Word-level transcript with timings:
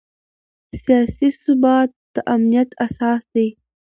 سیاسي 0.83 1.27
ثبات 1.43 1.89
د 2.13 2.15
امنیت 2.33 2.69
اساس 2.85 3.21
دی 3.33 3.47